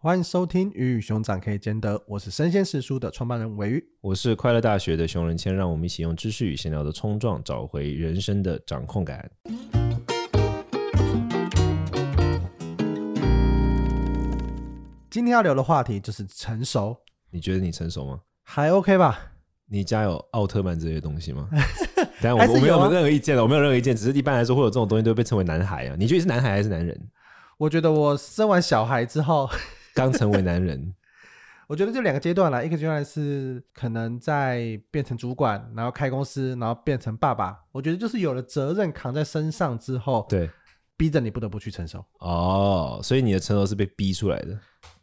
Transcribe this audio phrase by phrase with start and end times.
[0.00, 9.28] 欢迎收听《鱼与熊掌可以兼得》，我是生鲜食书的创办人韦鱼，我是快乐大学的熊仁谦，让我们一起用知识与闲聊的冲撞，找回人生的掌控感。
[15.10, 16.96] 今天要聊的话题就是成熟，
[17.32, 18.20] 你觉得你成熟吗？
[18.44, 19.18] 还 OK 吧？
[19.66, 21.48] 你家有奥特曼这些东西吗？
[22.22, 25.96] 当然我我没有任何意见了，我没有任何意见，只是一般来说会有这种东西都会被称为男孩啊。
[25.98, 26.96] 你觉得是男孩还是男人？
[27.56, 29.50] 我觉得我生完小孩之后。
[29.98, 30.94] 刚成为男人，
[31.66, 32.62] 我觉得就两个阶段啦。
[32.62, 37.58] 一个阶段是可能在变成主管，然后开公司，然后变成爸爸。
[37.72, 40.48] 我觉得就是有了责任扛在身上之后，对，
[40.96, 42.04] 逼着你不得不去承受。
[42.20, 44.56] 哦，所以你的成熟是被逼出来的。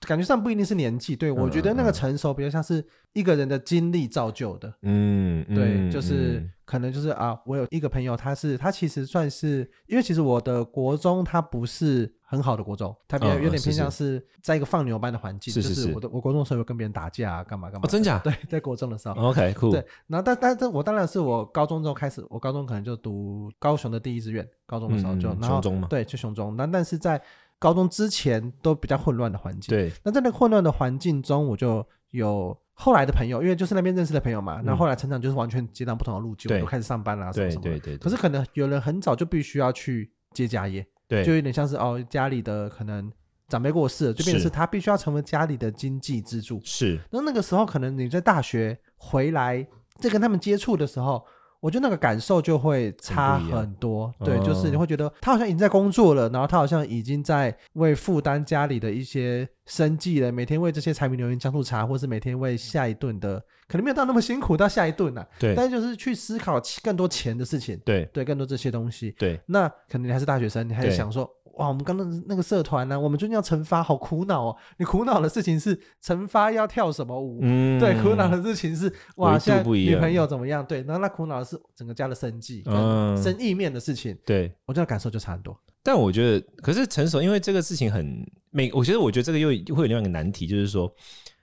[0.07, 2.81] 感觉上不一定是年纪，对，我觉得那个成熟比较像是
[3.15, 4.71] 一个人的经历造就的。
[4.83, 17.85] 嗯，对，就是可能就是啊，我有一个朋友，他是他其实算是，因为其实我的国中他不是很好的国中，他比较有点偏向是在一个放牛班的环境，就是我的我国中的时候有跟别人打架啊，干嘛干嘛。
[17.85, 18.19] 哦，真假？
[18.23, 19.15] 对，在国中的时候。
[19.15, 19.71] OK，酷。
[19.71, 26.53] 对，然后但但但我当然是我高中之后开始，我高中可能就读高雄的第一志愿，高中的时候就雄中嘛，对，去雄中。
[26.57, 27.21] 那但是在
[27.57, 29.89] 高中之前都比较混乱的环境，对。
[30.03, 34.61] 那在那个混乱的环境中，我就有后来的朋友，因为就是那边认识的朋友嘛。
[34.63, 37.63] 那、嗯、后来成长就是完全截然不同的路径，我就开始上班啦，什么什么。
[37.63, 37.97] 对对对，对。
[37.97, 43.11] 可是可能有人很早就必须要去接家业，对，就有点像是哦，家里的可能
[43.47, 46.61] 长辈过世了，就变成是他必须要成为家里的经济支柱。
[46.63, 46.99] 是。
[47.09, 49.65] 那那个时候，可能你在大学回来
[49.99, 51.25] 在跟他们接触的时候。
[51.65, 71.27] 我觉得那个感受就会差很多，对，就是你会觉得他好像已经在工作了，然后他好像已经在为负担家里的一些生计了，每天为这些柴米油盐酱醋茶，或是每天为下一顿的，可能没有到那么辛苦到下一顿呐，对，但是就是去思考更多钱的事情，对，对，更多这些东西，对，那可能你还是大学生，你还是想说。
[71.55, 74.57] 哇，我们刚刚那个社团呢、啊，我们最近要成发，好苦恼哦。
[74.77, 77.39] 你苦恼的事情是成发要跳什么舞？
[77.41, 80.65] 嗯，对，苦恼的事情是哇，现在女朋友怎么样？
[80.65, 82.73] 对，然后那苦恼的是整个家的生计跟
[83.17, 84.11] 生意面的事情。
[84.13, 85.57] 嗯、对，我觉得感受就差很多。
[85.81, 90.93] 但我觉得，可是成熟，因为这个事情很每，我觉得，我觉得这个又会有另外一个难题，就是说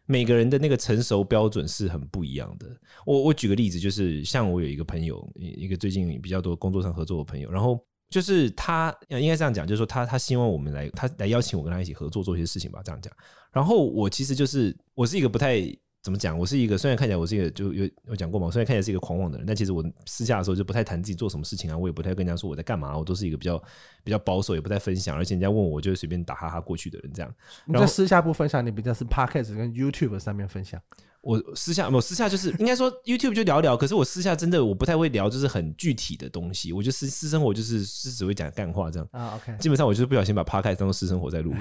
[0.05, 2.67] 每个人的那个成熟标准是很不一样的。
[3.07, 7.83] 我我举个例子，就是像我有一个朋友，一个最近比较多工作上合作的朋友，然后。
[8.13, 13.13] 就是他应该这样讲，就是说他他希望我们来，他来邀请我跟他一起合作做一些事情吧，这样讲。
[13.51, 15.61] 然后我其实就是我是一个不太
[16.03, 23.57] 怎么讲，我是一个虽然看起来我是一个就有有讲过嘛，虽然看起来是一个狂妄的人，但其实我私下的时候就不太谈自己做什么事情啊，我也不太跟人家说我在干嘛，我都是一个比较
[24.05, 27.35] 比较保守，也不太分享，而且人家问我，我就随便打哈哈过去的人这样。
[27.67, 30.81] 你在私下不分享，你比较是 Podcast 跟 YouTube 上面分享。
[31.23, 36.73] 我私下，我私下就是应该说 YouTube 就聊聊，可是我私下真的我不太会聊，就是很具体的东西。
[36.73, 39.37] 我就私私生活就是是只会讲干话这样啊。
[39.37, 41.55] OK，基本上我就是不小心把 Podcast 当做私生活在录。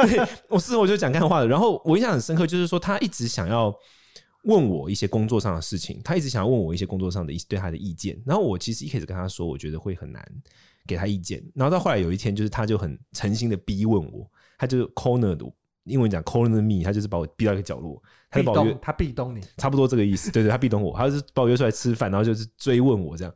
[0.50, 1.48] 我私生活就讲干话的。
[1.48, 3.74] 然后我印象很深刻，就是说他一直想要
[4.44, 8.20] 问我一些工作上的事情，他一直想要问我一些工作上的一些对他的意见。
[8.26, 10.22] 然后我其实一开始跟他说，我觉得会很难
[10.86, 11.42] 给他意见。
[11.54, 15.50] 然后到后来有一天，就是他就很诚心的逼问我，他就 corner 我。
[15.84, 18.02] 英文讲 corner me，他就是把我逼到一个角落，
[18.36, 20.30] 他就把我约，他壁咚你，差不多这个意思。
[20.30, 23.34] 对对，他壁咚我，他就是把我约出来吃饭，然后就是追问我这样。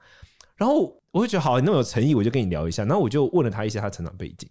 [0.57, 2.85] 然后我会觉得好，你那么有诚意，我就跟你聊一下。
[2.85, 4.49] 然后我就问了他一些他的成长背景。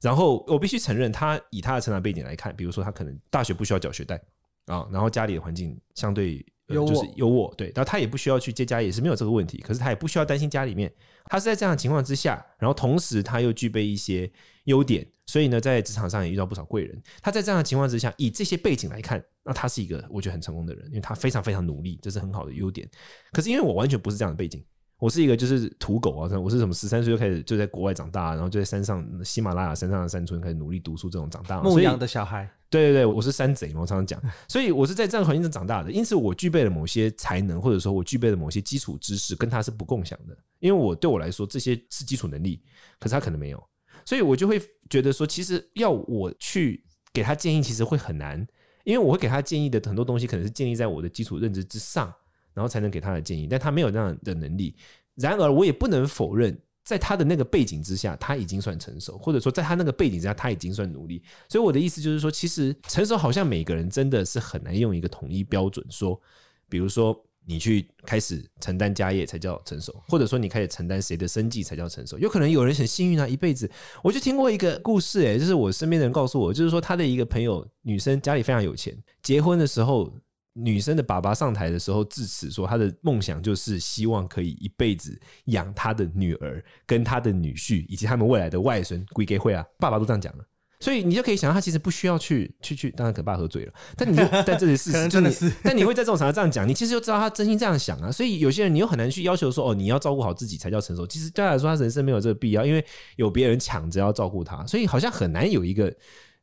[0.00, 4.20] 然后我必须承认，他以他的成长背景来看，比如说他可能大学不需要缴学贷
[4.66, 9.58] 啊，然后家里的环境相对、呃、就是优渥，对，然后他也不需要去接家，也是没有这个问题。
[9.58, 10.90] 可是他也不需要担心家里面，
[11.26, 14.30] 他是在这样的情况之下，然后同时他又具备一些
[14.64, 15.06] 优点。
[15.30, 17.00] 所以呢，在职场上也遇到不少贵人。
[17.22, 22.90] 他在这样的情况之下，以这些背景来看，那他是一个我觉得很成功的人，因为他非常非常努力，这是很好的优点。
[23.30, 24.60] 可是因为我完全不是这样的背景，
[24.98, 31.62] 我是一个就是土狗啊，我是什么十三岁就开始就在国外长大，然后就在山上喜马拉雅山上的山村开始努力读书这种长大。
[31.62, 34.20] 牧羊的小孩，对对对，我是山贼嘛，我常常讲。
[34.48, 40.36] 所以我是在这样的环境中长大的，因此我具备了某些才能，或者说我具备了某些基础知识，跟他是不共享的。
[40.58, 42.60] 因为我对我来说，这些是基础能力，
[42.98, 43.62] 可是他可能没有。
[44.04, 48.46] 所以我就会觉得说，其实要我去给他建议，其实会很难，
[48.84, 52.12] 因为我会给他建议的很多东西，可能是建立在我的基础认知之上，
[52.54, 53.46] 然后才能给他的建议。
[53.46, 54.74] 但他没有那样的能力。
[55.14, 61.22] 然而，我也不能否认，在他的那个背景之下，他已经算成熟，或者说在他那个背景之下，他已经算努力。
[61.48, 66.20] 所以我的意思就是说，其实成熟好像每个人真的是很难用一个统一标准说，
[66.68, 67.24] 比如说。
[67.46, 72.18] 你去开始承担家业才叫成熟，或者说你开始承担谁的生计才叫成熟。
[72.18, 73.68] 有可能有人很幸运啊，一辈子。
[74.02, 80.12] 我就听过一个故事，诶，就是我身边的人告诉我，就是说他的一个朋友，女生家里非常有钱，结婚的时候，
[80.52, 89.04] 女生的爸爸上台的时候致辞说，他的梦想就是希望可以一辈子养他的女儿跟他的女婿以及他们未来的外孙。
[89.12, 90.44] 归给会啊，爸爸都这样讲了。
[90.80, 98.10] 所以你就可以想到，他其实不需要去去去，当然可爸喝醉了，但你就 在这里事实，真的是， 但你会在这种场合这样讲，你其实就知道他真心这样想啊。
[98.10, 101.06] 所以有些人你又很难去要求说，哦，你要照顾好自己才叫成熟。
[101.06, 102.84] 其实对他来说，他人生没有这个必要，因为
[103.16, 105.96] 有别人抢着要照顾他，所以好像很难有一个知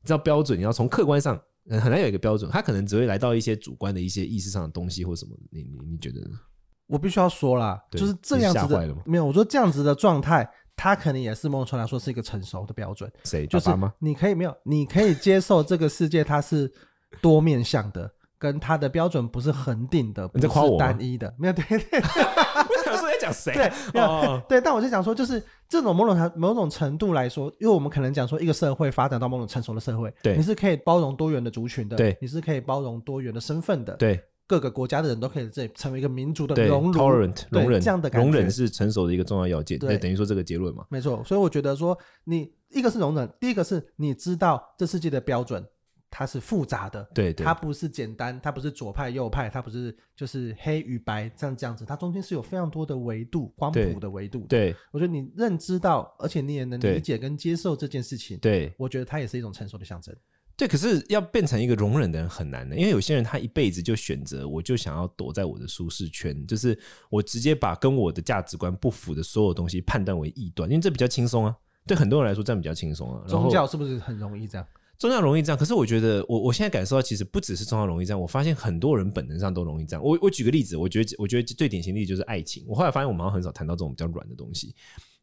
[0.09, 0.57] 道标准。
[0.57, 5.31] 你要从客观上很难有一个标准，他可能只会来到一些主观的一些意识上的东西或什么。
[5.49, 6.37] 你你你觉得呢？
[6.85, 13.11] 我必须要说啦，就是这样子的，没有，我说这样子的状态，他可能也是某种程度来说是一个成熟的标准。
[13.23, 13.45] 谁？
[13.47, 13.69] 就是
[13.99, 16.71] 你可以没有，你可以接受这个世界它是
[17.19, 20.47] 多面向的，跟它的标准不是恒定的，不是
[20.77, 21.33] 单一的。
[21.37, 21.99] 没有，对 对。
[21.99, 23.53] 我想说在讲谁？
[23.53, 24.61] 对，没有，对。
[24.61, 34.23] 但我就想说，就是这种某种某种程度来说，因为我们可能讲说一个社会发展到某种成熟的社会，对，你是可以包容多元的族群的，对，你是可以包容多元的身份的，对。
[34.47, 39.77] 各个国家的人都可以这里成为一个民族的容忍，tolerant 容忍这样的感觉，容忍是成熟的一个重要要件。
[39.77, 41.21] 对，等于说这个结论嘛，没错。
[41.25, 45.65] 所以我觉得说，你一个是容忍，第一个是你知道这世界的标准
[46.09, 54.45] 它是复杂的，对，对，它不是简单，它不是左派右派，它不是就是黑与白这样这样子，它中间是有非常多的维度，光谱的维度。
[54.47, 60.15] 对，我觉得你认知到，而且你也能理解跟接受这件事情，对，我觉得它也是一种成熟的象征。
[60.57, 66.77] 对，可是要变成一个容忍的人很难的，因为有些人他一辈子就选择，我就想要躲在我的舒适圈，就是
[67.11, 71.55] 我直接把跟我的价值观不符的所有东西判断为异端，因为这比较轻松啊。
[71.85, 73.23] 对很多人来说，这样比较轻松啊。
[73.27, 74.67] 宗教是不是很容易这样？
[74.97, 80.03] 宗教容易这样，可是我觉得我我现在感受到，其实不只是宗教容易这样，我发现很多人本能上都容易这样。
[80.03, 82.65] 我我举个例子，我觉得我觉得最典型的例子就是爱情。
[82.67, 84.73] 我后来发现，我们好像很少谈到这种比较软的东西。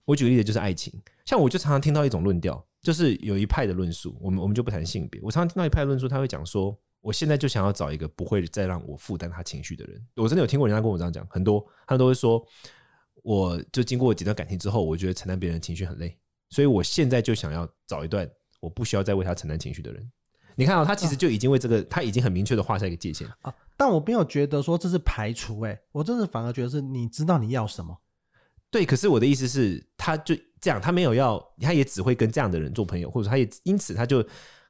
[0.05, 0.93] 我举个例子，就是爱情，
[1.27, 2.65] 像我就常常听到一种论调。
[2.85, 5.21] 就是有一派的论述，我们我们就不谈性别。
[5.23, 10.07] 我常常听到一派论述，他会讲说，我现在就想要找一个不会再让我负担他情绪的人。
[10.17, 12.47] 我真的有听过人家跟我这样讲，很多他都会说，
[13.23, 16.15] 我就经过几段感情之后，我觉得承担别人的情绪很累，
[16.51, 20.13] 所以我现在就想要找一段我不需要再为他承担情绪的人。
[20.55, 23.53] 你看哦他其实就已经为这个，他已经很明确的画下一个界限啊。
[23.77, 27.99] 但我没有觉得说这是排除，欸，哎，我真的反而觉得是你知道你要什么。
[28.75, 34.21] 对，可是我的意思是，他就这样，他没有要，他也只会跟这样的人做朋友，或者他也因此他就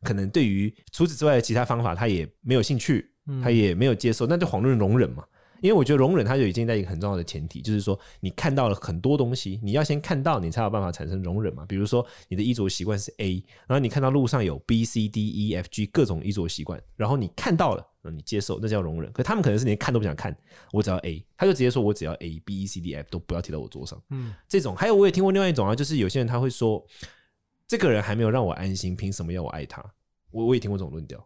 [0.02, 3.10] 可能对于除此之外的其他方法，他也没有兴趣，
[3.42, 5.24] 他也没有接受，那就遑论容忍嘛。
[5.62, 11.64] 因为我觉得容忍，它就已经在一个很重要的前提，就是说你看到了很多东西，你要先看到，你才有办法产生容忍嘛。
[11.66, 19.12] 比如说你的衣着习惯是 A，然后你看到路上有 B、C、D、E、F、G 各种衣着习惯，然后你看到了，你接受，那叫容忍。
[19.12, 20.36] 可他们可能是连看都不想看，
[20.72, 24.00] 我只要 A，他就直接说我只要 A、B、E、C、D、F 都不要提到我桌上。
[24.10, 26.84] 嗯，这种还有我也听过另外一种啊，就是有些人他会说，
[27.66, 29.84] 这个人还没有让我安心，凭什么要我爱他？
[30.30, 31.24] 我我也听过这种论调，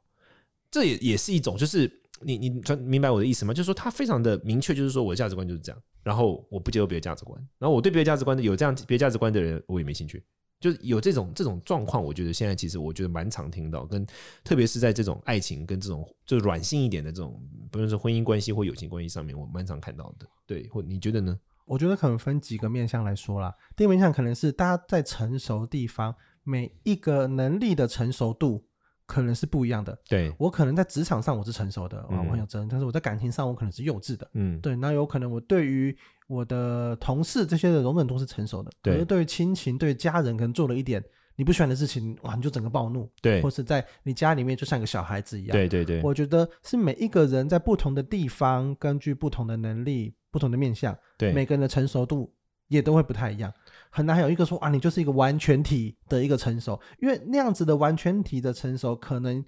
[0.71, 2.03] 这也也是一种就是。
[2.21, 3.55] 你你明白我的意思吗？
[3.55, 10.21] 就是说他非常的明确，就是说我的价值观就是这样，然后我不接受别的价值观，然后我对别的价值观的有这样别的价值观的人，我也没兴趣。
[10.61, 14.07] 就是有这种这种状况，我觉得现在其实我觉得蛮常听到，跟
[14.43, 17.41] 特别是在这种爱情跟这种就软性一点的这种，
[17.71, 20.27] 不论是婚姻关系或友情关系上面，我蛮常看到的。
[20.47, 21.39] 对，或你觉得呢？
[21.65, 23.55] 我觉得可能分几个面向来说啦。
[23.77, 28.68] 第一个面向可能是大家在成熟地方，每一个能力的成熟度。
[29.09, 29.99] 可能是不一样的。
[30.07, 34.31] 对，我可能在职场上我是成熟的，嗯、我很有责任，但是我在感情上我可能是幼稚的。
[34.35, 35.97] 嗯，对，那有可能我对于
[36.29, 41.03] 我的同事这些的容忍度是成熟的，对，可是对于亲情、对家人，可能做了一点
[41.37, 43.11] 你不喜欢的事情，哇，你就整个暴怒。
[43.23, 45.53] 对，或是在你家里面就像个小孩子一样。
[45.53, 52.31] 对对对，我觉得是每一个人在不同的地方，根据不同的能力、不同的面向，对每个人的成熟度
[52.67, 53.51] 也都会不太一样。
[53.91, 59.45] 很难有一个说啊，你就是一个完全体的一个成熟，因为那样子的完全体的成熟，可能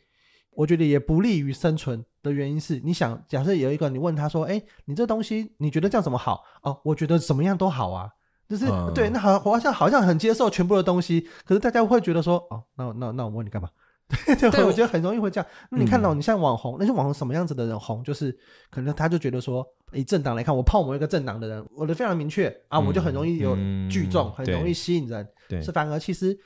[0.53, 6.45] 我觉得也不利于生存的原因是，你想假设有一个你问他说，哎，你这东西你觉得这样怎么好？
[6.63, 8.11] 哦，我觉得怎么样都好啊，
[8.49, 13.69] 就是、嗯、对，那好好像好像很接受全部的东西，可是大家会觉得说，哦，那那那我问你干嘛？
[14.27, 15.49] 对，对，我觉得很容易会这样。
[15.71, 18.37] 那你看到你像网红，那些网红什么样子的人红，就是
[18.69, 23.57] 可能他就觉得说，以政党来看，我泡某一个政党的人，我的非常明确啊，我就很容易有
[23.91, 25.29] 聚众，很容易吸引人。
[25.49, 26.39] 对，是反而其实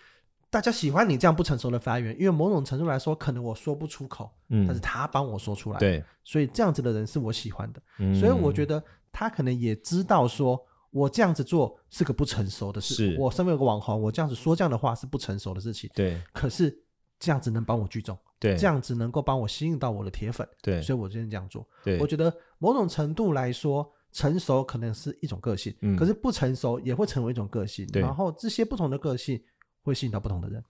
[0.51, 5.79] 大家喜欢你这样不成熟的发言，因为某种程度来说，可能我说不出口，但是他帮我说出来。
[5.79, 7.83] 对，所以这样子的人是我喜欢的。
[8.19, 8.83] 所以我觉得
[9.13, 10.61] 他可能也知道说，
[10.91, 13.17] 我这样子做是个不成熟的事。
[13.19, 15.91] 我身为一个网红，我这样子说这样的话是不成熟的事情。
[15.95, 16.81] 对，可是。
[17.21, 21.67] 这样子能帮我聚众，对，这样子能够帮我吸引到我的铁粉，对，所以我今天这样做。
[21.83, 22.31] 对，我觉得
[22.65, 29.39] 某种程度来说，成熟可能是一种个性，嗯，可是不成熟也会成为一种个性，对，然后这些不同的个性
[29.83, 30.65] 会吸引到不同的人。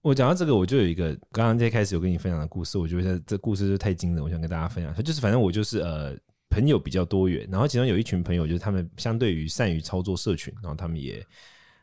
[0.00, 4.94] 我讲到这个，我就有一个刚刚在开始有跟你分享的故事，我觉得这故事就太惊人，我想跟大家分享。
[5.04, 6.16] 就是反正我就是呃
[6.48, 11.22] 朋友比较多元，然后其中有一群朋友就是他们相对于善于操作社群，然后他们也。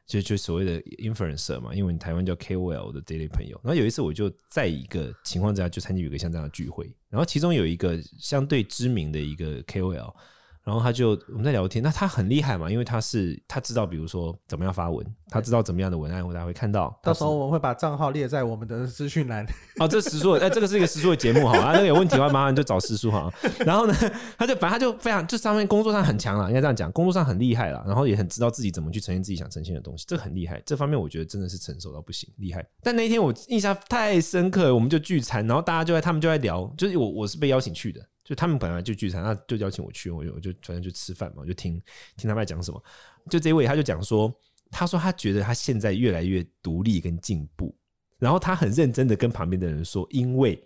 [0.07, 3.59] 就就所谓的 influencer 嘛，因为台湾叫 KOL 的这类朋友。
[3.63, 10.13] 然后有一次我就在一个情况之下就参加一个像这样的聚会，然后其中有一个相对知名的一个 KOL。
[10.67, 16.93] 然后他就我们在聊天，那他很厉害嘛，因为他是他知道，比如说怎么样发文，他知道怎么样的文案，大家会看到。
[17.01, 19.45] 到时候我们会把账号列在我们的资讯栏。
[19.79, 23.31] 哦，这时叔，哎，这个是一个时叔的节目哈， 啊，那个有问题的话，麻烦就找时叔哈。
[23.59, 23.93] 然后呢，
[24.37, 30.61] 他就反正他就非常，就上面工作上很强了，应该这样讲，工作上很厉害了，然后也很知道自己怎么去呈现自己想呈现的东西，这很厉害。
[30.65, 32.65] 这方面我觉得真的是成熟到不行，厉害。
[32.83, 38.01] 但那一天我印象太深刻了，我们就聚餐，然后大家就在他们就在聊，就是我我是被邀请去的。
[38.27, 41.81] 就他们本来就聚餐，那就邀请我去，我就我就反正就吃饭嘛，我就听
[42.17, 42.83] 听他们讲什么。
[43.29, 44.29] 就这位他就讲说，
[44.69, 47.73] 他说他觉得他现在越来越独立跟进步，
[48.19, 50.61] 然后他很认真的跟旁边的人说，因为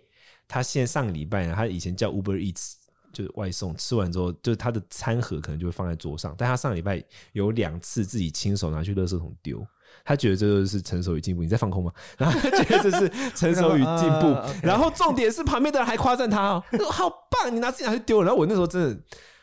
[0.48, 2.72] 他现在上个礼拜呢，他以前叫 Uber Eats
[3.12, 7.00] 就是外送，吃完之后就是他的餐盒可能就会放在桌上，但他上礼拜
[7.32, 9.64] 有两次自己亲手拿去垃圾桶丢。
[10.04, 11.92] 他觉得这就是成熟与进步，你在放空吗？
[12.18, 18.26] 然后他觉得这是成熟与进步， 然后重点是旁边的人还夸赞他哦，说好棒，你拿自己拿去丢了。
[18.26, 19.00] 然后我那时候真的，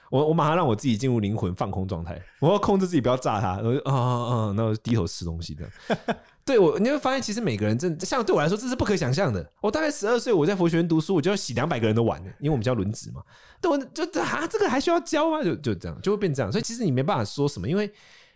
[0.10, 3.58] 我我马上让我自己进入灵魂放空状态，我要控制自己不要炸他。
[3.64, 5.66] 我就啊啊啊，然后低头吃东西的。
[6.46, 9.48] 对我，你会发现其实每个人真的像对我来说这是不可想象的。
[9.62, 13.22] 我大概十二岁，我在佛学院读书，我就要洗两百个人的碗，因为我们叫轮子嘛。
[13.62, 15.44] 对，我就啊，这个还需要教吗？
[15.44, 16.52] 就就这样，就会变这样。
[16.52, 17.92] 所以其实你没办法说什么，因为。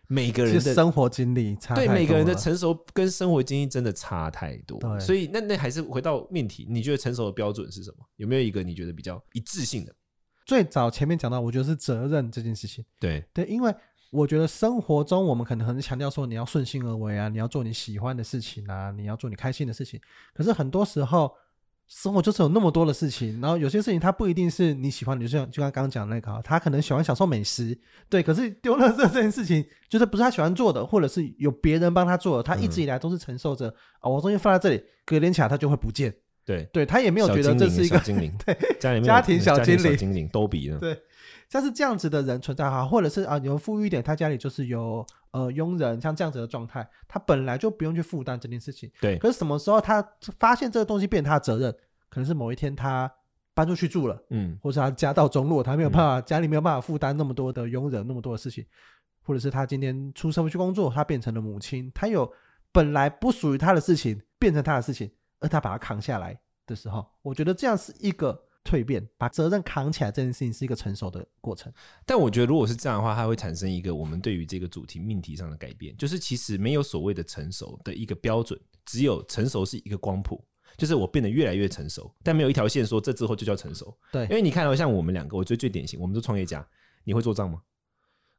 [0.07, 8.05] 每个人的生活经历差，对每个人的成熟跟生活经历真的差太多，所以那那还是回到命题，你觉得成熟的标准是什么？
[8.17, 9.95] 有没有一个你觉得比较一致性的？
[10.45, 12.83] 最早前面讲到，我觉得是责任这件事情。
[12.99, 13.73] 对对，因为
[14.11, 19.99] 我觉得生活中我们可能很强调说你要顺心而为啊，你要做你喜欢的事情啊，你要做你开心的事情，
[20.33, 21.31] 可是很多时候。
[21.95, 27.77] 生活就是有那么多的事情，然后有些事情它不一定是你喜欢的，就像就像刚刚讲的那个，他可能喜欢享受美食，
[28.09, 33.73] 对，可是丢垃圾这件事情就是不是他喜欢做的，或者是有别人帮他做的，他一直以来都是承受着啊、
[34.05, 36.11] 嗯哦，我东西放在这里，隔天起来他就会不见，
[36.43, 40.99] 对，对他也没有觉得这是一个精灵，对，家里面家庭小精灵，精灵都比呢，对。
[41.53, 48.91] 像是这样子的人存在哈，或者是啊，有富裕一点，他家里就是有呃佣人，像这样子的状态，他本来就不用去负担这件事情。
[48.99, 49.19] 对。
[49.19, 50.03] 可是什么时候他
[50.39, 51.71] 发现这个东西变他的责任，
[52.09, 53.07] 可能是某一天他
[53.53, 58.65] 搬出去住了，嗯，或者是他家道中落，他没有办法，嗯、家里没有办法负担那么多的佣人，那么多的事情，
[59.21, 62.27] 或者是他今天出社会去工作，他变成了母亲，他有
[62.71, 68.43] 本来不属于他的事情变成他的事情，而他把它扛下来的时候，我觉得这样是一个。
[68.63, 71.71] 蜕变，把责任扛起来这件事情是一个成熟的过程。
[72.05, 80.43] 但我觉得，如果是这样的话，它会产生一个我们对于这个主题命题上的改变，就是其实没有所谓的成熟的一个标准，只有成熟是一个光谱，
[80.77, 83.95] 就是我变得越来越成熟，但没有一条线说这之后就叫成熟。
[84.11, 86.65] 对，因为你看到像我们两个，我觉得最典型，我们是创业家，
[87.03, 87.61] 你会做账吗？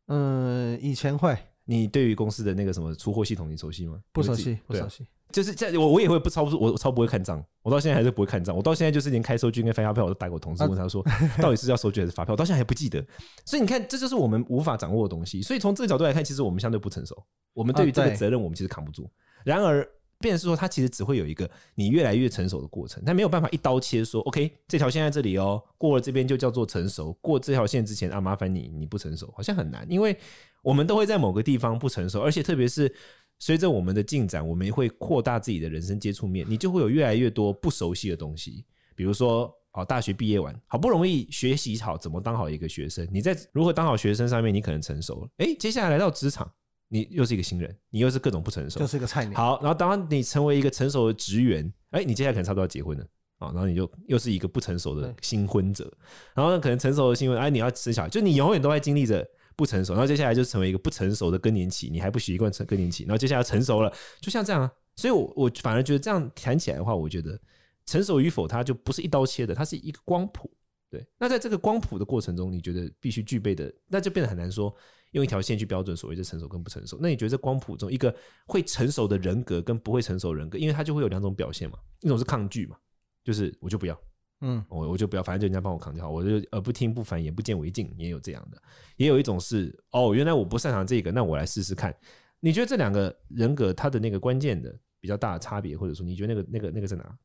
[0.07, 1.37] 嗯，以前会。
[1.65, 4.01] 你对于公司的那个什么出货系统，你熟悉吗？
[4.13, 5.07] 不熟悉，不熟悉。
[5.33, 7.45] 就是这样，我我也会不超不，我超不会看账。
[7.63, 8.57] 我到现在还是不会看账。
[8.57, 11.05] 我到现在就是连开收据跟发发票，我都打给我同事问他说，
[11.43, 12.35] 到底是要收据还是发票？
[12.35, 13.05] 我到现在还不记得。
[13.45, 15.43] 所以你看，这就是我们无法掌握的东西。
[15.43, 17.21] 所以从这个角度来看，其实我们相对不成熟。
[17.53, 19.11] 我们对于这个责任，我们其实扛不住。
[19.45, 19.85] 然而，
[20.21, 27.13] 变成是说，它其实只会有一个你越来越成熟的过程，但没有办法一刀切说，OK，这条线在这里哦，过了这边就叫做成熟。
[27.15, 30.17] 过这条线之前啊，麻烦你你不成熟，好像很难，因为
[30.65, 32.93] 我们都会在某个地方不成熟，而且特别是。
[33.41, 38.65] 随着我们的进展，我们会扩大自己的人生接触面，你就会有越来越多不熟悉的东西。
[38.95, 45.29] 比如说，哦，大学毕业完，好不容易学习好怎么当好一个学生，你在如何当好学生上面，你可能成熟了。
[45.39, 46.49] 诶，接下来来到职场，
[46.89, 49.37] 你又是一个新人，你又是各种不成熟，就是一个菜鸟。
[49.37, 53.05] 好，然后当你成为一个成熟的职员，诶，你接下来可能差不多要结婚了
[53.39, 55.93] 啊，然后你就又是一个不成熟的新婚者，
[56.35, 59.29] 然后可能成熟的新婚，哎，你要生小孩，就你永远都在经历着。
[59.57, 64.73] 不成熟，然后接下来就成为一个不成熟的更年期，你还不习惯成更年期，然后接下来成熟了，就像这样啊。
[64.97, 67.41] 所以我，我反而觉得这样谈起来的话，我觉得
[67.87, 70.51] 成熟与否，它就不是一刀切的，它是一个光谱。
[70.89, 74.73] 对，那在这个光谱的过程中，你觉得必须具备的，那就变得很难说
[75.11, 76.97] 用一条线去标准所谓的成熟跟不成熟。
[77.01, 78.15] 那你觉得这光谱中，一个
[78.47, 82.77] 会成熟的人格跟不会成熟人格，因为它就会有两种表现嘛，一种是抗拒嘛，
[83.25, 84.01] 就是我就不要。
[84.41, 88.61] 嗯，我我就不要，反正就人家帮我扛就好，我就呃不听不烦，眼不见为净，也有这样的，
[88.97, 91.95] 也有一种是哦，原来我不擅长这个，那我来试试看。
[92.41, 97.19] 你觉得这两个人格他的那个关键的比较大的差别，或者说你觉得那个那个那个在哪？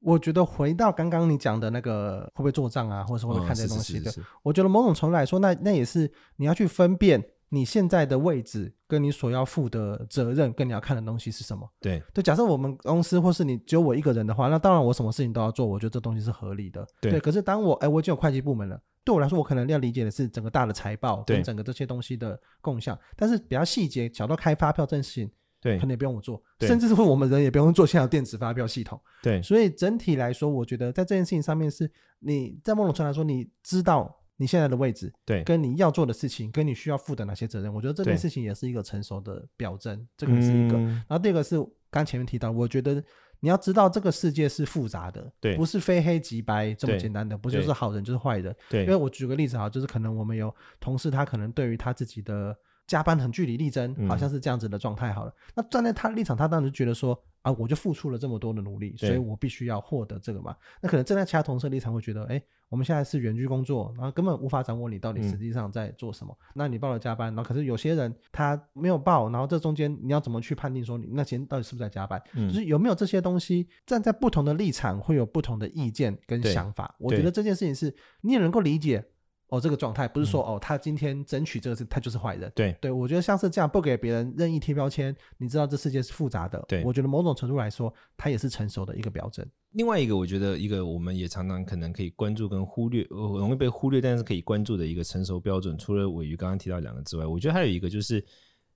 [0.00, 11.68] 我觉得回到刚刚你讲的那个会不会做账啊，或者是会不会看这些东西的，我觉得某种程度来说，那那也是你要去分辨你现在的位置跟你所要负的责任，跟你要看的东西是什么？
[11.80, 16.86] 对对，假设我们公司或是你只有我一个人的话，那当然我什么事情都要做，我觉得这东西是合理的。
[17.00, 25.30] 对，对可是当我哎，我已经有会计部门了，对我来说，我可能要理解的是整个大的财报跟整个这些东西的共享，但是比较细节，小到开发票这种事情。
[25.58, 29.00] 对，可能也不用我做，甚至是我们人也不用做，现在有电子发票系统。
[29.22, 40.06] 对，所以整体来说，我觉得在这件事情上面，是你在某种程度来说，你知道你现在的位置，对，跟你要做的事情，跟你需要负的哪些责任，我觉得这件事情也是一个成熟的表征。
[40.16, 40.78] 这个是一个。
[40.78, 41.56] 然后第二个是
[41.90, 43.02] 刚前面提到，我觉得
[43.40, 48.54] 你要知道这个世界是复杂的，对，不是非黑即白这么简单的，不就是好人就是坏人。
[48.68, 52.56] 对，因为我举个例子哈，就是可能我们有同事，他可能对于他自己的。
[52.86, 55.12] 加班很据理力争，好像是这样子的状态。
[55.12, 60.54] 好了，嗯，那站在他立场，他当时觉得说啊，我就付出了这么多的努力，所以我必须要获得这个嘛。
[60.80, 66.36] 那可能站在其他同事立场会觉得，哎，我们现在是远距工作，然后根本无法掌握你到底实际上在做什么。
[66.40, 72.20] 嗯，那你报了加班，然后可是有些人他没有报，然后这中间你要怎么去判定说你那钱到底是不是在加班？
[72.34, 76.94] 嗯，就是有没有这些东西，站在不同的立场会有不同的意见跟想法。
[76.98, 79.04] 我觉得这件事情是你也能够理解。
[79.48, 82.50] 哦，这个状态不是说、嗯、哦，他今天争取这个事，他就是坏人。
[82.54, 86.62] 对对，我觉得像是这样不给别人任意贴标签，你知道这世界是复杂的。
[86.66, 89.48] 对，我觉得某种程度来说，它也是成熟的一个标准。
[89.72, 98.24] 另外一个，我觉得一个我们也常常可能可以关注跟忽略，呃，容易被忽略，但是可以关注的一个成熟标准，除了尾鱼刚刚提到两个之外，我觉得还有一个就是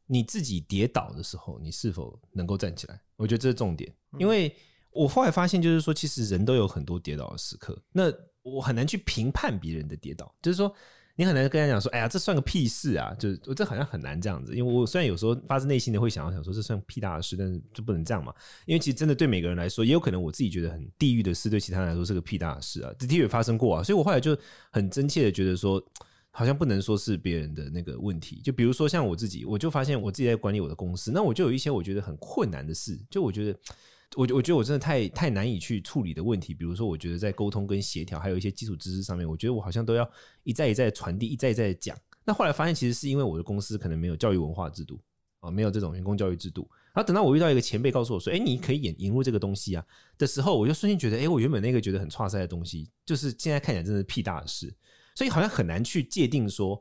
[0.07, 3.01] 你自己跌倒的时候，你是否能够站起来？
[3.17, 4.55] 我觉得这是重点，因为
[4.93, 8.13] 我后来发现，就是说，其实人都有很多跌倒的时刻，那
[8.43, 10.75] 我很难去评判别人的跌倒，就是说。
[11.17, 13.15] 你很难跟他讲说，哎呀，这算个屁事啊！
[13.19, 18.33] 就我这好像很难这样子，因为我虽然有时候发自内心的会想要想说，这算屁大的事，但是就不能这样嘛。
[18.65, 22.91] 因为其实真的对每个人来说，也有可能我自己觉得很地狱的事，对其他人来说是个屁大的事啊。
[22.99, 24.35] 的确也发生过啊，所以我后来就
[24.71, 25.83] 很真切的觉得说，
[26.31, 28.41] 好像不能说是别人的那个问题。
[28.43, 33.59] 就比如说像我自己，我就发现我自己在管理我的公司，那我就有一些我觉得很困难的事，就我觉得。
[34.17, 40.11] 我我觉得我真的太太难以去处理的问题，比如说，我觉得在沟通跟协调，还有一些基础知识上面，我觉得我好像都要
[40.43, 41.97] 一再一再传递，一再一再讲。
[42.25, 45.01] 那后来发现，其实是因为我的公司可能没有教育文化制度
[45.39, 46.69] 啊，没有这种员工教育制度。
[46.93, 49.87] 然后等到我遇到一个前辈告诉我说：“哎，你可以引引入这个东西啊”
[50.19, 54.75] 的时候，我就瞬间觉得：“哎，我原本那个觉得很差塞的东西，就是现在看起来真的是屁大的事。”
[55.15, 56.81] 所以好像很难去界定说。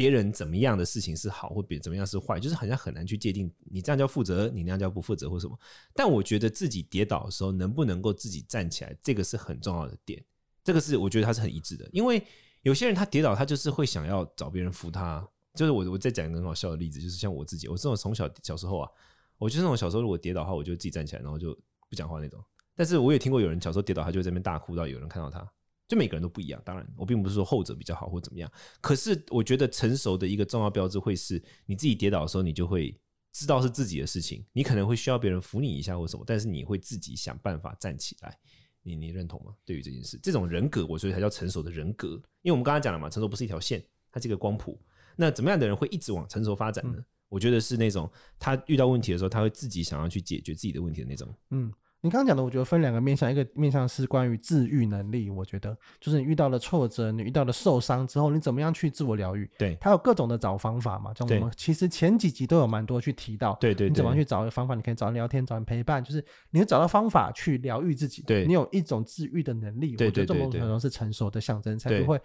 [0.00, 3.52] 别人怎么样的事情是好，或别人怎么样是坏，就是好像很难去界定。
[3.70, 5.54] 你这样叫负责，你那样叫不负责，或什么。
[5.94, 10.24] 但我觉得自己跌倒的时候，能不能够自己站起来，这个是很重要的点。
[10.64, 12.22] 这个是我觉得他是很一致的，因为
[12.62, 15.22] 有些人他跌倒，他就是会想要找别人扶他。
[15.54, 18.88] 就是我我再讲一个很好笑的例子，就是像我自己，我这种从小小时候啊，
[19.36, 21.52] 我就是那种小时候如果跌倒的话，我就自己站起来，然后就
[21.90, 22.42] 不讲话那种。
[22.74, 25.46] 但是我也听过有人小时候跌倒，他就在那边大哭，到有人看到他。
[25.90, 28.48] 就每个人都不一样，当然我并不是说后者比较好或怎么样，
[28.80, 32.96] 可是我觉得成熟的一个重要标志会是你自己跌倒的时候，你就会
[33.32, 38.38] 知道是自己的事情，你可能会需要别人扶你一下或什么，但是你会自己想办法站起来。
[38.82, 39.52] 你你认同吗？
[39.64, 42.10] 对于这件事，这种人格，我觉得才叫成熟的人格。
[42.42, 44.80] 因为我们刚刚讲了嘛，成熟不是一条线，它是一个光谱。
[45.16, 46.94] 那怎么样的人会一直往成熟发展呢？
[46.96, 51.28] 嗯、我觉得是那种他遇到问题的时候，他会自己想要去解决自己的问题的那种。
[51.50, 51.72] 嗯。
[52.02, 59.48] 你刚刚讲的，我觉得分两个面向，一个面向是关于治愈能力，我觉得就是你遇到了挫折，你遇到了受伤之后，你怎么样去自我疗愈？
[59.58, 64.74] 对，它有各种的找方法嘛，像我们其实前几集都有蛮多去提到，对对，你怎么样去找一个方法？
[64.74, 68.22] 你可以找人聊天，找人陪伴，就是你会找到方法去疗愈自己。
[68.22, 72.18] 对，你有一种治愈的能力，我觉得这种可能是成熟的象征，才不会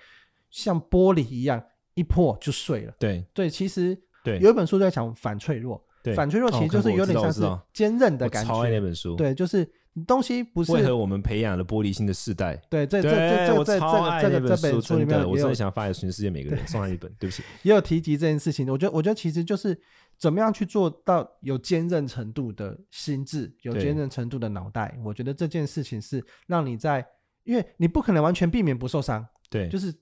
[0.49, 1.61] 像玻璃一样
[1.95, 2.93] 一破就碎了。
[2.97, 7.41] 对对，其实对有一本书在讲反脆弱，反脆弱其实就是有点像是
[7.73, 8.53] 坚韧的感觉。
[8.53, 9.67] 超爱那本书，对，就是。
[10.05, 12.61] 东西不是为何我们培养了玻璃心的世代？
[12.69, 13.79] 对，这这这这这
[14.23, 17.09] 这个这本书里面，我真的想发给全世界每个人送他一本。
[17.17, 18.69] 对不起， 也有提及这件事情。
[18.69, 19.79] 我觉得，我觉得其实就是
[20.19, 24.99] 怎么样去做到有坚韧程度的心智，有坚韧程度的脑袋。
[25.01, 27.07] 我觉得这件事情是让你在，
[27.45, 29.25] 因为你不可能完全避免不受伤。
[29.49, 29.95] 对，就是。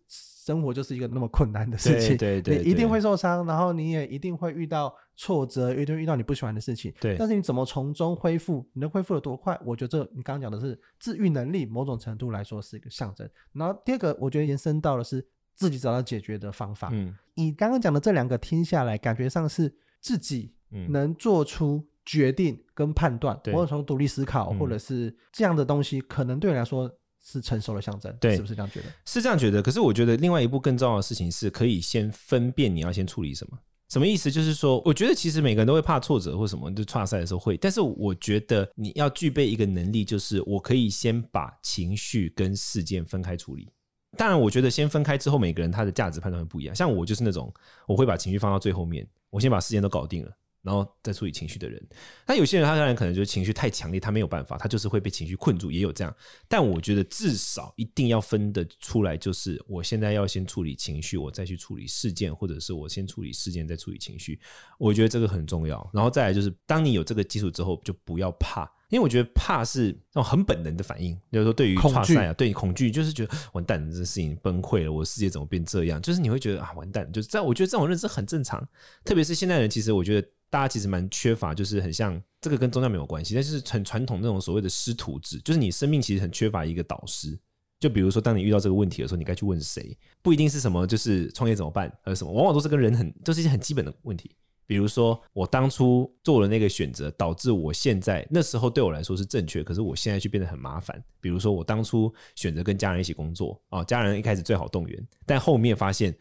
[0.44, 6.94] 生活就是一个那么困难的事情，对对对， 你一定会受伤，然后你也一定会遇到挫折，一定会遇到你不喜欢的事情。
[7.00, 8.68] 对，但是你怎么从中恢复？
[8.74, 9.60] 你能恢复得多快？
[9.66, 13.30] 我觉得这你刚刚讲的是治愈能力，某种程度来说是一个象征。
[13.52, 16.90] 然后第二个，我觉得延伸到的是自己找到解决的方法。
[16.92, 20.54] 嗯，你刚刚讲的这两个听下来，感觉上是自己
[20.90, 26.92] 能做出决定跟判断，或者从独立思考，或者是这样的东西，可能对你来说。
[27.26, 28.88] 是成熟的象征，对，是不是这样觉得？
[29.06, 29.62] 是这样觉得。
[29.62, 33.58] 可是我觉得另外一步更重要的事情是，可以先分辨你要先处理什么。
[33.94, 34.32] 什么意思？
[34.32, 37.56] 就是说，我觉得其实每个人都会怕挫折或什么，就创赛的时候会。
[37.56, 43.70] 但是我觉得你要具备一个能力，就是我可以先把情绪跟事件分开处理。
[44.18, 46.74] 当然，我觉得先分开之后，每个人他的价值判断会不一样。
[46.76, 47.54] 像我就是那种，
[47.88, 50.32] 我会把情绪放到最后面，我先把事件都搞定了。
[50.64, 51.86] 然后再处理情绪的人，
[52.26, 56.16] 那有些人他当然可能就是情绪太强烈，他没有办法，他就是会被情绪困住，也有这样。
[56.48, 64.40] 但我觉得至少一定要分得出来，就是我现在要先处理情绪，我再去处理事件，或者是我先处理事件再处理情绪。
[64.80, 65.86] 我觉得这个很重要。
[65.94, 71.14] 然后再来就是，当你有这个基础之后，就不要怕，因为我觉得怕是那种很本能的反应。
[71.30, 76.02] 比如说对于剉赛啊，对你恐惧，就是觉得完蛋，这事情崩溃了，我的世界怎么变这样？
[76.02, 78.66] 就是你会觉得啊，完蛋，就是在我觉得这种认知很正常。
[79.04, 80.28] 特别是现代人，其实我觉得。
[80.54, 87.36] 大家其实蛮缺乏，就是很像这个跟宗教没有关系，但是很传统那种所谓的师徒制，就是你生命其实很缺乏一个导师。
[87.80, 89.98] 就比如说，当你遇到这个问题的时候，你该去问谁？
[90.22, 94.30] 不一定是什么，就是创业怎么办，还是什么，往往都是跟人很，都是一些很基本的问题。
[94.68, 101.04] 比如说，我当初做了那个选择，导致我现在那时候对我来说是正确，可是我现在却变得很麻烦。
[101.20, 106.16] 比如说，我当初选择跟家人一起工作，哦，家人一开始最好动员，但后面发现，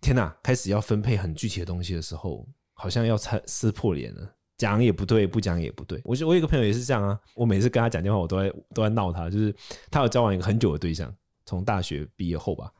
[0.00, 2.48] 天哪，开始要分配很具体的东西的时候。
[2.82, 6.00] 好像要拆撕破脸了，讲也不对，不讲也不对。
[6.04, 9.54] 我我有一个朋友也是这样啊，我每次跟他讲电话，我都在都在闹他，就是
[9.88, 11.14] 他有交往一个很久的对象，
[11.46, 12.72] 从大学毕业后吧，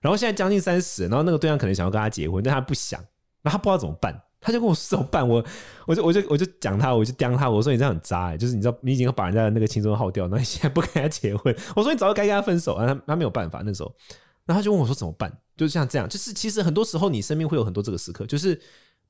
[0.00, 3.00] 然后现在将近三十，然后那个对象可能想要跟他结婚，但他不想，
[3.42, 5.44] 然后他不知道怎么办，他就跟我说怎么办，我
[5.86, 13.94] 我就我就我就讲他，我就刁他，我说你这样很渣欸，就是你知道你已经把人家的那个青春耗掉，那你现在不跟他结婚，我说你早就该跟他分手，他他没有办法那时候，
[14.44, 18.60] 然后他就问我说怎么办，就是像这样，就是其实很多时候你身边会有很多这个时刻，就是。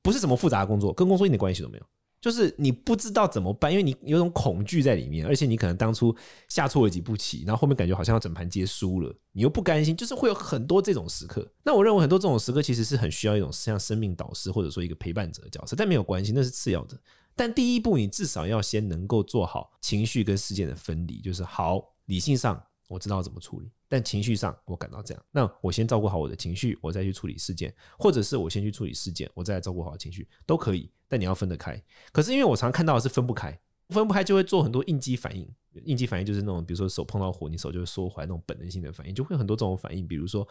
[0.05, 1.85] 不是什么复杂的工作，跟工作一点关系都没有。
[2.21, 6.15] 就是你不知道怎么办，因为你有种恐惧在里面，而且你可能当初
[6.47, 11.47] 下错了几步棋，然后后面感觉好像要整盘皆输了，你又不甘心，就是会有很多这种时刻。
[11.63, 16.97] 那我认为很多这种时刻其实是很需要一种像生命导师或者说一个陪伴者的角色，但没有关系，那是次要的。
[17.35, 23.69] 但第一步，你至少要先能够做好情绪跟事件的分离，就是好，理性上我知道怎么处理。
[23.87, 30.91] 但情绪上，我感到这样，那我先照顾好我的情绪，我再去处理事件，或者是我先去处理事件，我再来照顾好情绪，都可以。
[31.07, 31.81] 但你要分得开。
[32.11, 33.57] 可是因为我常看到的是分不开，
[33.89, 35.47] 分不开就会做很多应激反应。
[35.83, 40.07] 应激反应就是那种，比如说手碰到火，你手就会缩回来，那种本能性的反应，就会有很多这种反应。
[40.07, 40.47] 比如说，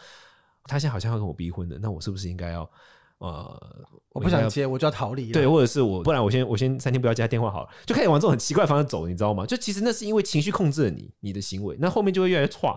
[0.64, 2.70] 他现在好像要跟我逼婚的，那我是不是应该要？
[3.18, 5.32] 呃，我不想接，我就要逃离。
[5.32, 9.46] 对，或者是我，不然我先我先三天不要接他电话好了，就开始往这种很奇怪的方向走，你知道吗？
[9.46, 12.76] 就其实那是因为情绪控制了你，你的行为，那后面就会越来越差。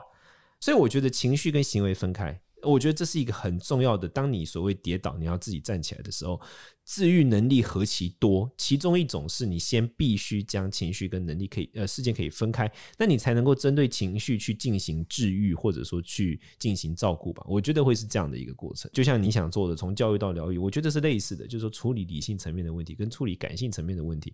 [0.59, 4.07] 所以我觉得情绪跟行为分开，我觉得这是一个很重要的。
[4.07, 6.41] 当你所谓跌倒，你要自己站起来的时候，
[6.87, 8.49] 治愈能力何其多。
[8.57, 17.43] 其中一种是你先必须将情绪跟能力可以呃事件可以分开，那你才能够针对情绪去进行治愈，或者说去进行照顾吧。
[17.45, 18.89] 我觉得会是这样的一个过程。
[18.93, 24.33] 就像你想做的，从教育到疗愈，我觉得是类似的，就是说处理理性层面的问题跟处理感性层面的问题。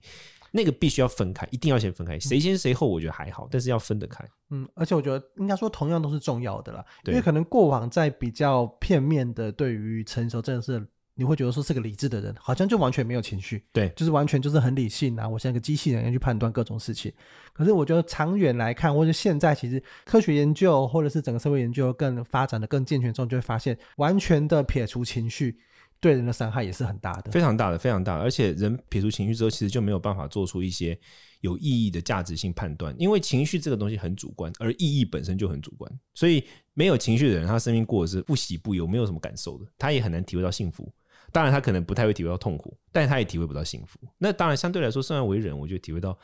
[0.51, 2.19] 那个必须要分开，一定要先分开。
[2.19, 4.23] 谁先谁后，我觉得还好，但是要分得开。
[4.51, 6.85] 嗯，而且我觉得应该说同样都是重要的啦。
[7.07, 13.63] 因为可能过往在比较片面的对于成熟这件事，你会觉得说是个理智的人，好像就完全没有情绪。
[13.71, 17.11] 对，就是完全就是很理性啊，我像一个机器人一样去判断各种事情。
[17.53, 25.59] 可是我觉得长远来看，或者现在其实科学研究或者是整个社会研究更发展的更健全之后，就会发现完全的撇除情绪。
[25.99, 28.23] 对人的伤害也是很大的，非常大的，非常大的。
[28.23, 30.99] 而且人撇除情绪之后，其实就没有办法做出一些
[31.39, 35.89] 有意义的价值性判断，因为情绪这个东西很主观，而意义本身就很主观。
[36.13, 40.91] 所以没有情绪的人，他生命过的是不喜不忧，没有什么感受的，他也很难体会到幸福。
[41.33, 43.99] 当然，他可能不太会体会到痛苦，但是他也体会不到幸福。
[44.17, 46.17] 那当然，相对来说，生而为人，我觉得体会到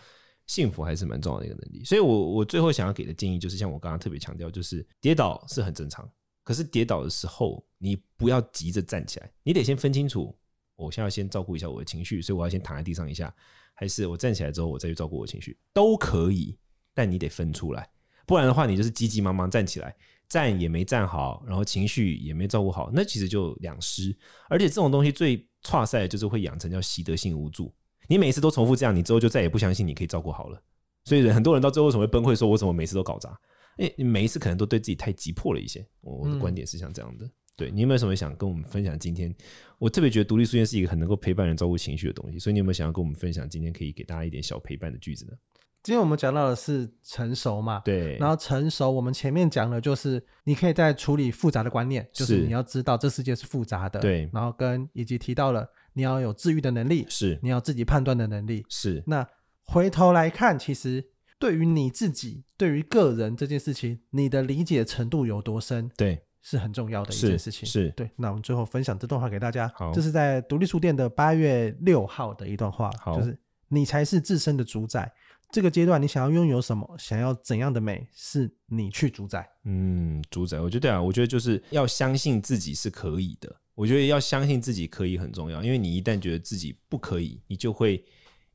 [0.45, 1.83] 幸福还是蛮重要的一个能力。
[1.83, 6.09] 所以我我最后想要给的建议就是，像我刚刚特别强调，就是跌倒是很正常。
[6.43, 10.33] 可是跌倒的时候，你不要急着站起来，你得先分清楚，
[10.75, 13.33] 我现在要先照顾一下我的情绪，所以我要先躺在地上一下，
[13.73, 16.57] 还是我站起来之后我再去照顾我情绪，都可以。
[16.93, 17.89] 但你得分出来，
[18.25, 19.95] 不然的话，你就是急急忙忙站起来，
[20.29, 24.15] 站也没站好，然后情绪也没照顾好，那其实就两失。
[24.47, 27.73] 而且这种东西最差赛的就是会养成叫习得性无助，
[28.07, 30.61] 你每次都重复这样，你之后就再也不相信你可以照顾好了。
[31.03, 33.29] 所以人很多人到最后为什么会崩溃，说我怎么每次都搞砸？
[33.77, 37.25] 因为你每一次可能都对自己太急迫了一些，我的观点是像这样的。
[37.25, 38.99] 嗯、对，你有没有什么想跟我们分享？
[38.99, 39.33] 今天
[39.79, 43.49] 我特别觉得独立书店是一个很能够陪伴人、照顾情绪的东西，所以你有没有想要跟我们分享？
[43.49, 45.33] 今天可以给大家一点小陪伴的句子呢？
[45.81, 47.81] 今天我们讲到的是成熟嘛？
[47.85, 48.17] 对。
[48.17, 53.99] 然后成熟，我们前面讲的就是你可以在处理复杂的观念，就是你要知道这世界是复杂的。
[53.99, 54.29] 对。
[54.33, 57.39] 然后跟以及提到了你要有治愈的能力，是。
[57.41, 59.03] 你要自己判断的能力，是。
[59.07, 59.27] 那
[59.63, 61.11] 回头来看，其实。
[61.41, 65.89] 对于你自己，对于个人这件事情，你的理解程度有多深？
[65.95, 67.65] 对，是很重要的一件事情。
[67.65, 68.11] 是，是对。
[68.17, 69.71] 那我们最后分享这段话给大家。
[69.73, 72.91] 好，这是在独立书店的八月六号的一段话。
[72.99, 73.39] 好，就是
[73.69, 75.09] 你才是自身的主宰，
[75.51, 79.49] 这个阶段你想要拥有什么，想要怎样的美，是你去主宰。
[79.63, 83.55] 嗯，主宰，我觉得对啊，我觉得就是要相信自己是可以的。
[83.73, 88.03] 我觉得要相信自己可以很重要，因为你一旦觉得自己不可以，你就会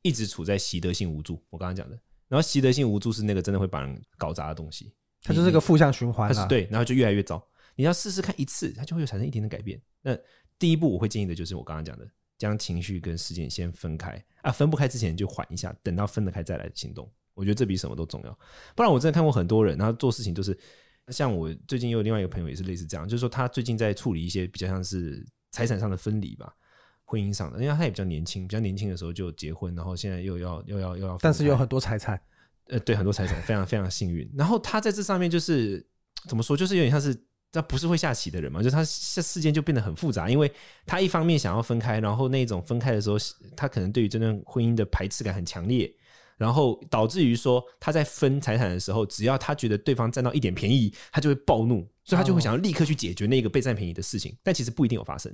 [0.02, 1.42] 一直处在习得性无助。
[1.50, 6.46] 我刚刚讲的，然后习得性无助是那个真的会把人搞砸的东西，它就是个负向循环啊。
[6.46, 7.42] 对，然后就越来越糟。
[7.74, 9.80] 你要试试看一次，它就会有产生一点点改变。
[10.02, 10.16] 那
[10.58, 12.06] 第一步我会建议的就是我刚刚讲的，
[12.38, 17.10] 将情绪跟事件先分开啊，分不开之前就缓一下，等到分得开再来行动。
[17.34, 18.38] 我觉得这比什么都重要。
[18.74, 20.58] 不然我真的看过很多人，然后做事情就是。
[21.08, 26.50] 像我最近有另外一个朋友也是类似这样，就是说他最近在处理一些比较像是财产上的分离吧，
[27.04, 32.18] 婚姻上的，因为他也比较年轻，比较年轻的时候就结婚，然后现在又要又要又要，但是有很多财产，
[32.68, 34.26] 呃，对，很多财产非常非常幸运。
[34.34, 35.86] 然后他在这上面就是
[36.26, 37.14] 怎么说，就是有点像是
[37.54, 40.52] 他不是会下棋的人嘛，就是他这事件就变得很复杂，因为
[40.84, 43.16] 他一方面想要分开，然后那种分开的时候，
[43.56, 45.90] 他可能对于这段婚姻的排斥感很强烈。
[46.36, 55.32] 然后导致于说，他在分财产的时候，只要他觉得对方占到一点便宜，他就会暴怒，所以他就会想要立刻去解决那个被占便宜的事情，但其实不一定有发生。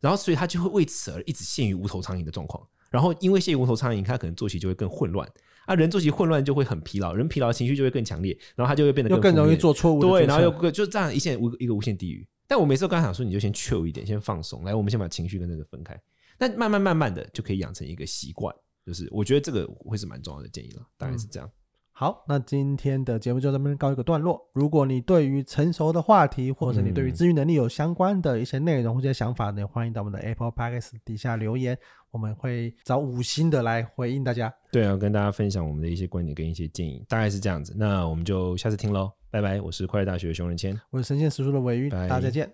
[0.00, 2.66] 然后，所以他就会为此而一直陷于无头苍蝇的状况。
[2.90, 5.26] 然后，因为陷于无头苍蝇，他可能作息就会更混乱。
[5.66, 10.00] 啊，人作息混乱就会很疲劳，人疲劳情绪就会更强烈，然后他就会变得更，更容易做错误。
[10.00, 12.26] 对，然后又就这样一线无一个无限地狱。
[12.48, 15.96] 但我每次都刚想说，你就先 chill 一点，先放松，来，我们先把情绪跟那个分开。
[16.36, 18.52] 那慢慢慢慢的就可以养成一个习惯。
[18.84, 21.46] 就是我觉得这个会是蛮重要的建议了，大概是这样。
[21.46, 21.52] 嗯、
[22.00, 24.40] 好，那今天的节目就这边告一个段落。
[24.54, 31.76] 如果你对于成熟的话题，或者你对于自愈能力有相关的一些内容或者想法呢，欢迎到我们的 Apple Podcast 底下留言，
[32.10, 34.50] 我们会找五星的来回应大家。
[34.72, 37.74] 对啊，跟大家分享我们的一些观点跟一些建议，大概是这样子。
[37.76, 39.60] 那我们就下次听喽，拜拜。
[39.60, 42.50] 我是快乐大学的熊仁谦，我是神仙师叔的韦玉，大家再见。